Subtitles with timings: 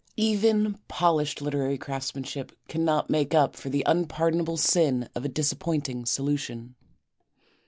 [0.17, 6.73] Even polished literary craftsmanship cannot make up for the unpardonable sin of a disappointing solution.